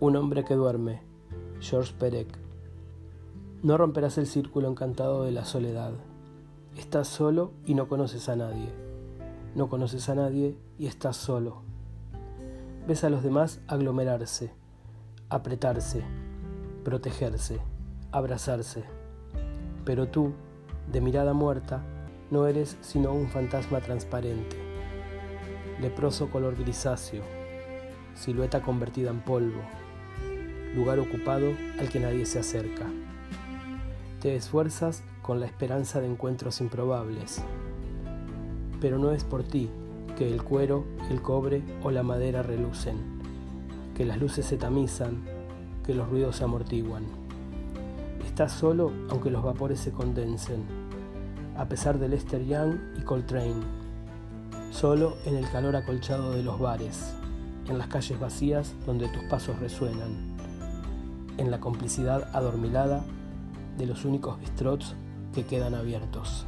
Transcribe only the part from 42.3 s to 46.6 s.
relucen, que las luces se tamizan, que los ruidos se